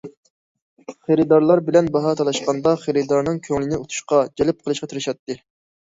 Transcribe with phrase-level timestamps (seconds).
[1.09, 5.37] خېرىدارلار بىلەن باھا تالاشقاندا خېرىدارنىڭ كۆڭلىنى ئۇتۇشقا، جەلپ قىلىشقا تىرىشاتتى.